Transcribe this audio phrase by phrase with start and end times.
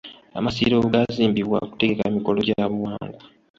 [0.39, 3.21] Amasiro gaazimbibwa kutegeka mikolo gya buwangwa.